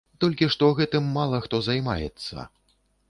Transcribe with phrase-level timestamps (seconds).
[0.23, 2.49] Толькі што гэтым мала хто займаецца.